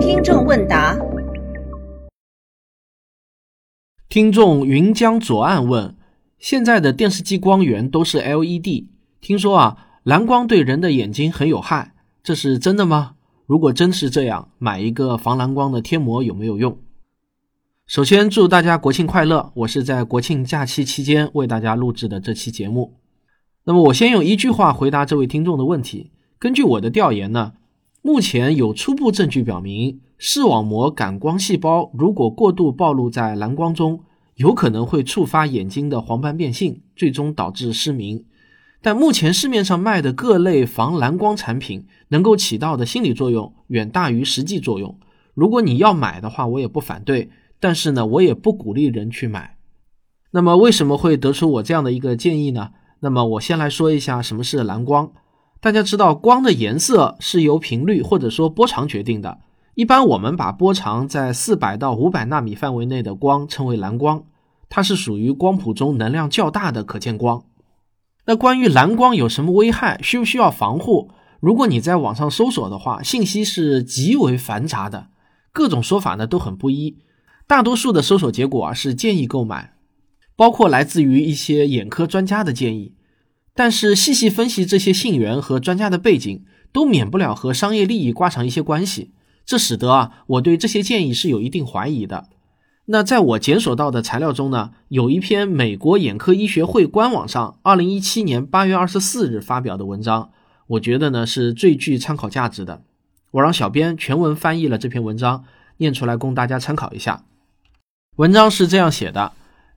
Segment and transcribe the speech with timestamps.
[0.00, 0.98] 听众问答：
[4.08, 5.96] 听众云江左岸问：
[6.38, 8.86] 现在的电视机光源都是 LED，
[9.20, 13.14] 听说啊，蓝光对人的眼睛很有害，这是真的吗？
[13.46, 16.78] 如果真是这样，买一个防蓝光的贴膜有没有用？
[17.86, 19.52] 首先祝大家国庆快乐！
[19.54, 22.94] 我是在国庆假期期间为大家录制的这期节目。
[23.64, 26.10] 那么我先用一句话回答这位听众的问题。
[26.44, 27.54] 根据我的调研呢，
[28.02, 34.00] 目前有初步证据表明，视网膜感光细胞如果过度暴露在蓝光中，
[34.34, 38.26] 有可能会触发眼睛的黄斑变性，最终导致失明。
[38.82, 44.98] 但目前市面上卖的各类防蓝光产品能够起到的心理作用远大于实际作用。
[45.32, 47.30] 如果你要买的话，我也不反对。
[47.58, 49.56] 但是呢，我也不鼓励人去买。
[50.32, 52.72] 那么为什么会得出我这样的一个建议呢？
[53.00, 55.10] 那么我先来说一下什么是蓝光。
[55.64, 59.38] 大家知道，光的颜色是由频率或者说波长决定的。
[59.74, 64.24] 一般我们把波长在四百到五百纳米范围内的光称为蓝光，
[64.68, 67.44] 它是属于光谱中能量较大的可见光。
[68.26, 71.10] 那关于蓝光有什么危害，需不需要防护？
[71.40, 75.06] 如果你在网上搜索的话，信息是极为繁杂的，
[75.50, 76.98] 各种说法呢都很不一。
[77.46, 79.72] 大多数的搜索结果啊是建议购买，
[80.36, 82.92] 包括来自于一些眼科专家的建议。
[83.54, 89.12] 但是细细分析这些信源和专家的背景，都免不了和商业利益挂上一些关系，
[89.46, 92.28] 这使得啊我对这些建议是有一定怀疑的。
[92.86, 100.30] 那在我检索到的材料中呢，有一篇美国眼科医学会官网上二零一七年八月二十四日发表的文章，
[100.66, 102.82] 我觉得呢是最具参考价值的。
[103.30, 105.44] 我让小编全文翻译了这篇文章，
[105.78, 107.24] 念出来供大家参考一下。
[108.16, 109.32] 文章是这样写的：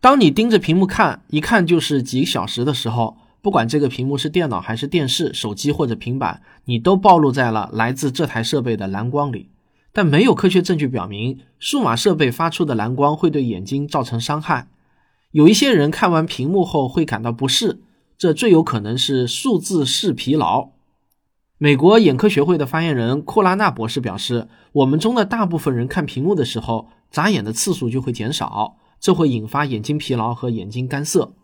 [0.00, 9.50] 当你盯着屏幕看，一看就是几个小时的时候，不管这个屏幕是电脑还是电视、手机或者平板，你都暴露在了来自这台设备的蓝光里。
[9.92, 14.68] 但没有科学证据表明数码设备发出的蓝光会对眼睛造成伤害。
[15.32, 17.82] 有一些人看完屏幕后会感到不适，
[18.16, 20.70] 这最有可能是数字视疲劳。
[21.58, 31.34] 美国眼科学会的发言人库拉纳博士表示：“我们中的大部分人看屏幕的时候。”眨眼的次数就会减少，这会引发眼睛疲劳和眼睛干涩。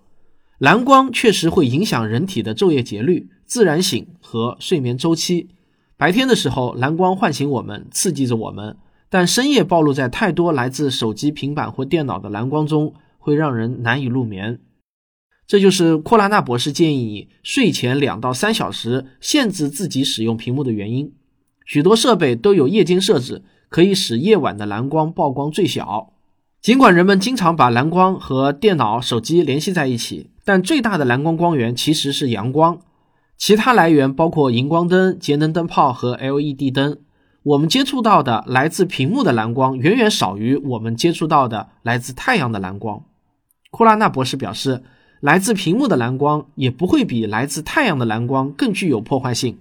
[0.58, 5.48] 蓝光确实会影响人体的昼夜节律、自然醒和睡眠周期。
[5.96, 8.74] 白天的时候，蓝光唤醒我们，刺激着我们；
[9.08, 14.60] 但深夜暴露在太多来自手机、平板或电脑的蓝光中，会让人难以入眠。
[15.46, 21.12] 这就是库拉纳博士建议你睡前两到三小时限制自己使用屏幕的原因。
[21.64, 23.42] 许多设备都有夜间设置。
[23.70, 26.14] 可以使夜晚的蓝光曝光最小。
[26.62, 32.81] 尽管人们经常把蓝光和电脑、手机联系在一起，但最大的蓝光光源其实是阳光。
[33.36, 36.97] 其他来源包括荧光灯、节能灯泡和 LED 灯。
[37.42, 43.04] 我们接触到的来自屏幕的蓝光远远少于我们接触到的来自太阳的蓝光。
[43.70, 44.82] 库拉纳博士表示，
[45.20, 49.58] 来自屏幕的蓝光也不会比来自太阳的蓝光更具有破坏性。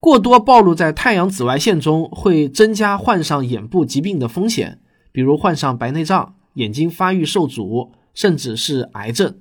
[0.00, 4.80] 过多暴露在太阳紫外线中会增加患上眼部疾病的风险，
[5.12, 9.36] 比如患上白内障、眼睛发育受阻，甚至是癌症。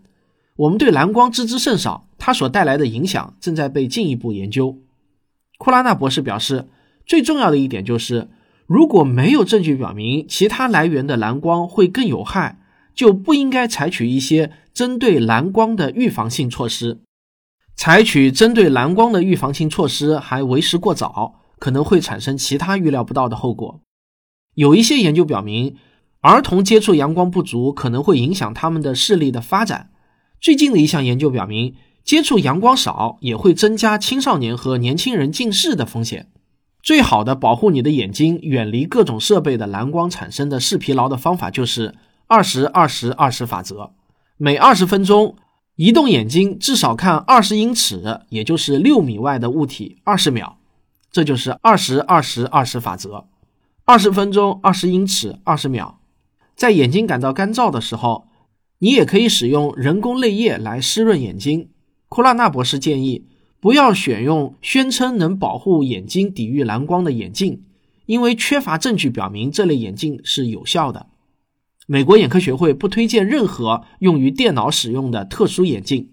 [0.58, 4.78] 我们对蓝光知之甚少，它所带来的影响正在被进一步研究。
[5.58, 6.68] 库拉纳博士表示，
[7.06, 8.28] 最重要的一点就是，
[8.66, 12.60] 如果没有证据表明其他来源的蓝光会更有害，
[12.96, 17.02] 就不应该采取一些针对蓝光的预防性措施。
[17.76, 23.82] 采取针对蓝光的预防性措施还为时过早，可能会产生其他预料不到的后果。
[24.56, 25.76] 有一些研究表明，
[26.22, 29.92] 儿童接触阳光不足可能会影响他们的视力的发展。
[30.48, 31.76] 最近的一项研究表明，
[32.06, 36.32] 接触阳光少也会增加青少年和年轻人近视的风险。
[36.82, 41.96] 最好的保护你的眼睛远离各种设备的蓝光产生的视疲劳的方法就是
[42.28, 43.92] 二十二十二十法则，
[44.38, 45.36] 每二十分钟。
[45.76, 50.56] 移动眼睛至少看二十英尺，也就是六米外的物体二十秒，
[51.12, 53.26] 这就是二十二十二十法则。
[53.84, 56.00] 二十分钟，二十英尺，二十秒。
[56.56, 58.27] 在眼睛感到干燥的时候，
[58.80, 61.70] 你也可以使用人工泪液来湿润眼睛。
[62.10, 63.26] 库拉纳博士建议
[63.60, 67.64] 不要选用宣称能保护眼睛抵御蓝光的眼镜，
[68.06, 71.08] 因为缺乏证据表明这类眼镜是有效的。
[71.88, 76.12] 美国眼科学会不推荐任何用于电脑使用的特殊眼镜。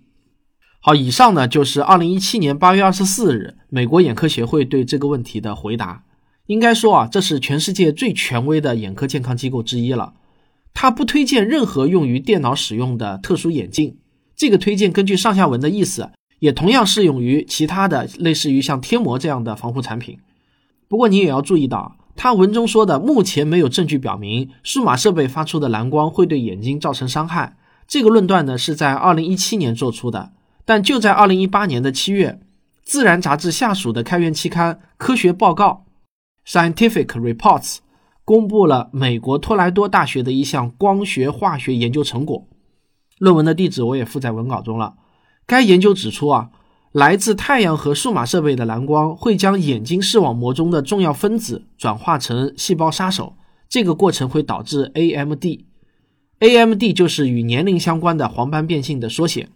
[0.81, 6.05] 好，以上呢就是二零一七年八月二十四日美国眼科学会对这个问题的回答。
[6.47, 10.15] 应该说啊，这是全世界最权威的眼科健康机构之一了。
[10.75, 13.97] 他不推荐任何用于电脑使用的特殊眼镜。
[14.37, 16.11] 这个推荐根据上下文的意思，
[16.41, 20.19] 也同样适用于其他的类似于像贴膜这样的防护产品。
[20.89, 27.57] 不过你也要注意到，他文中说的目前没有证据表明数码设备发出的蓝光会对眼睛造成伤害。
[27.87, 30.33] 这个论断呢是在二零一七年做出的，
[30.65, 32.41] 但就在二零一八年的七月，
[32.83, 35.85] 《自然》杂志下属的开源期刊《科学报告》
[36.51, 37.79] （Scientific Reports）
[38.25, 42.47] 公布了美国托莱多大学的一项光学化学研究成果。
[43.19, 44.95] 论文的地址我也附在文稿中了。
[45.47, 46.51] 该研究指出啊，
[46.91, 53.37] 来自太阳和数码设备的蓝光会将眼睛视网膜中的重要分子转化成细胞杀手，
[53.69, 55.45] 这个过程会导致 AMD。
[56.41, 59.49] AMD 就是与年龄相关的黄斑变性的缩写，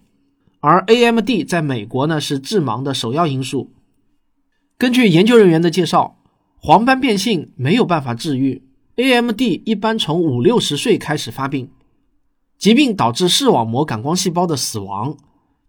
[0.60, 3.72] 而 AMD 在美国呢是致盲的首要因素。
[4.76, 6.17] 根据研究人员的介绍，
[6.60, 8.62] 黄斑变性没有办法治愈
[8.96, 11.70] ，AMD 一般从五六十岁开始发病，
[12.58, 15.16] 疾病导致视网膜感光细胞的死亡。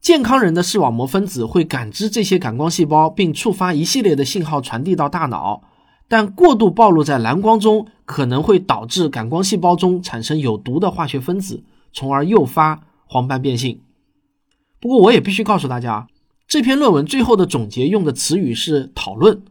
[0.01, 5.61] 健康人的视网膜分子会感知这些感光细胞，并触发一系列的信号传递到大脑。
[6.07, 11.63] 但过度暴露在蓝光中可能会导致感光细胞中产生有毒的化学分子，
[11.93, 13.81] 从而诱发黄斑变性。
[14.79, 16.07] 不过，我也必须告诉大家，
[16.47, 19.43] 这篇论文最后的总结用的词语是讨论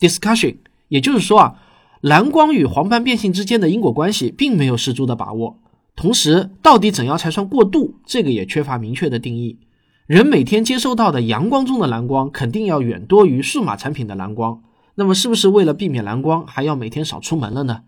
[0.00, 0.56] （discussion），
[0.88, 1.62] 也就是说啊，
[2.00, 5.58] 蓝光与黄斑变性之间的因果关系并没有十足的把握。
[5.94, 9.58] 同时，到底怎样才算过度，这个也缺乏明确的定义。
[10.06, 14.62] 人每天接收到的阳光中的蓝光肯定要远多于数码产品的蓝光。
[14.96, 17.82] 那么是不是为了避免蓝光，还要每天少出门了呢？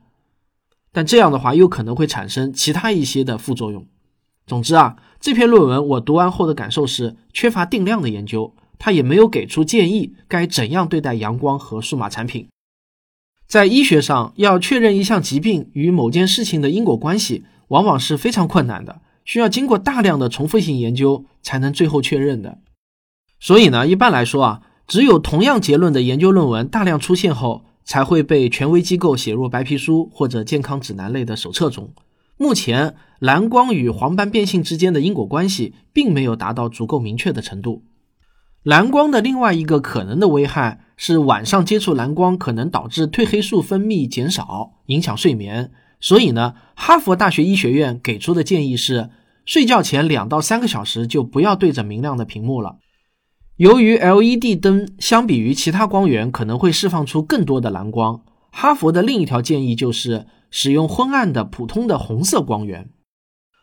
[0.92, 3.86] 但这样的话，又可能会产生其他一些的副作用。
[4.46, 12.48] 总之啊，这篇论文我读完后的感受是缺乏定量的研究，他也没有给出建议该怎样对待阳光和数码产品。
[13.46, 22.58] 在医学上，要确认一项疾病与某件事情的因果关系，往往是非常困难的，需要经过大量的重复性研究才能最后确认的。
[23.38, 24.62] 所以呢，一般来说啊。
[24.88, 31.94] 只有同样结论的研究论文大量出现后，才会被权威机构写入白皮书或者健康指南类的手册中。
[32.36, 37.84] 目前，蓝光与黄斑变性之间的因果关系并没有达到足够明确的程度。
[38.62, 45.72] 蓝光的另外一个可能的危害是，晚上接触蓝光可能导致褪黑素分泌减少，影响睡眠。
[46.00, 49.10] 所以呢，哈佛大学医学院给出的建议是，
[49.44, 52.76] 睡觉前两到三个小时就不要对着明亮的屏幕了。
[53.56, 58.22] 由于 LED 灯相比于其他光源可能会释放出更多的蓝光，
[58.52, 62.90] 哈佛的另一条建议就是使用昏暗的普通的红色光源。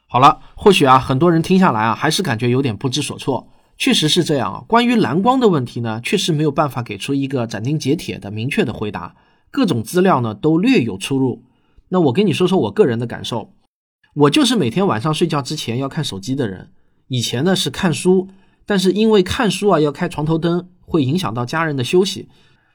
[0.10, 3.48] 好了，或许啊，很多人听下来啊，还是感觉有点不知所措。
[3.80, 9.16] 确实是这样啊，关于蓝光的问题呢，确实没有办法给出一个斩钉截铁的明确的回答，
[9.50, 11.46] 各种资料呢都略有出入。
[11.88, 13.54] 那我跟你说说我个人的感受，
[14.14, 16.72] 我就是每天晚上睡觉之前要看手机的人，
[17.08, 18.28] 以前呢是看书。
[18.66, 22.28] 但是因为看书啊要开床头灯，会影响到家人的休息，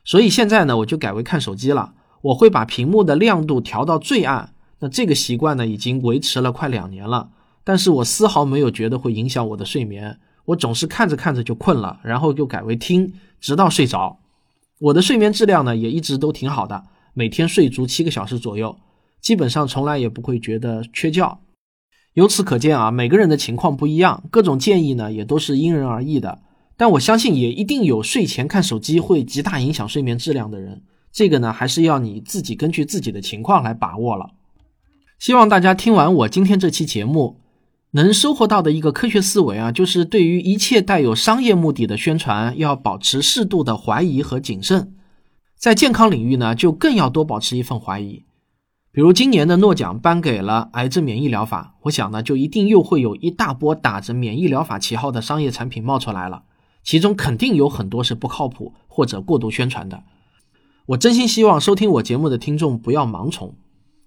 [0.05, 1.93] 所以现在呢我就改为看手机了。
[2.23, 4.55] 我会把屏幕的亮度调到最暗。
[4.81, 7.29] 那这个习惯呢已经维持了快两年了，
[7.63, 10.19] 但是我丝毫没有觉得会影响我的睡眠。
[10.47, 14.19] 我总是看着看着就困了，然后就改为听，直到睡着。
[14.81, 18.77] 我的睡眠质量呢也一直都挺好的，每天睡足七个小时左右，
[19.21, 21.39] 基本上从来也不会觉得缺觉。
[22.15, 26.41] 由此可见啊，每个人的情况不一样，各种建议呢也都是因人而异的。
[26.77, 30.83] 但我相信也一定有睡前看手机会极大影响睡眠质量的人，
[31.13, 34.33] 这个呢还是要你自己根据自己的情况来把握了。
[35.21, 37.41] 希望大家听完我今天这期节目，
[37.97, 44.95] 能收获到的一个科学思维啊，就是对于一切带有商业目的的宣传，要保持适度的怀疑和谨慎。
[45.57, 48.25] 在健康领域呢，就更要多保持一份怀疑。
[48.91, 56.43] 比如今年的诺奖颁给了癌症免疫疗法，我想呢，就一定又会有一大波打着免疫疗法旗号的商业产品冒出来了，
[56.83, 60.03] 其中肯定有很多是不靠谱或者过度宣传的。
[60.87, 63.55] 我真心希望收听我节目的听众不要盲从。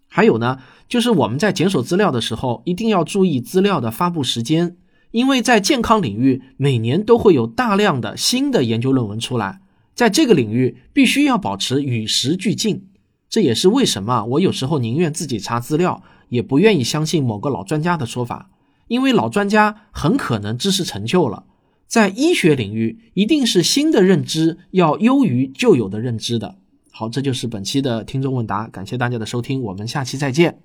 [0.07, 4.77] 还有呢，就是我们在检索资料的时候，一定要注意资料的发布时间，
[5.11, 9.59] 因为在健康领域每年都会有大量的新的研究论文出来，
[9.93, 12.87] 在这个领域必须要保持与时俱进。
[13.29, 18.49] 这也是为什么我有时候宁愿自己查资料，也不愿意相信某个老专家的说法，
[18.87, 21.43] 因为老专家很可能知识陈旧了。
[21.87, 26.55] 在医学领域，一定是新的认知要优于旧有的认知的。
[26.99, 30.63] 好，这就是本期的听众问答，感谢大家的收听，我们下期再见。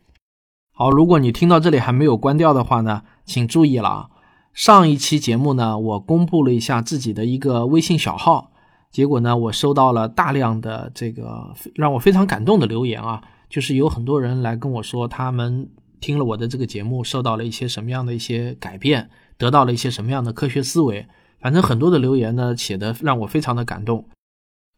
[0.72, 4.08] 好，如果你听到这里还没有关掉的话呢，请注意了啊，
[4.54, 8.50] 上一期节目呢，我公布了一下自己的一个微信小号。
[8.90, 15.68] 结果呢，我收到了大量的这个让我非常感动的留言啊，就是有很多人来跟我说，他们
[16.00, 21.06] 听了我的这个节目，受到了一些什么样的一些改变，得到了一些什么样的科学思维。
[21.42, 24.08] 反正很多的留言呢，写的让我非常的感动。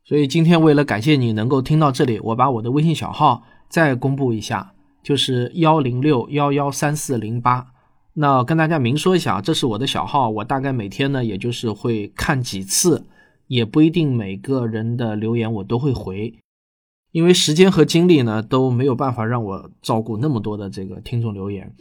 [0.07, 7.69] 所以今天为了感谢你能够听到这里，我把我的微信小号再公布一下，就是幺零六幺幺三四零八。
[8.13, 13.07] 那跟大家明说一下，这是我的小号，我大概每天呢，也就是会看几次，
[13.47, 16.35] 也不一定每个人的留言我都会回，
[17.11, 21.75] 因为时间和精力呢都没有办法让我照顾那么多的这个听众留言。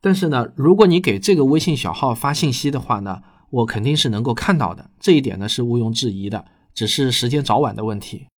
[0.00, 6.44] 但是呢，如果你给这个微信小号发信息的话呢，我肯定是能够看到的，这一点呢是毋庸置疑的。
[6.76, 8.28] 只是时间早晚的问题。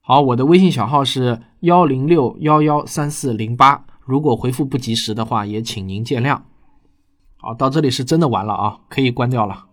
[0.00, 6.42] 好，我的微信小号是幺零六幺幺三四零八，如果回复不及时的话，也请您见谅。
[7.36, 9.66] 好，到这里是真的完了啊，可以关掉了。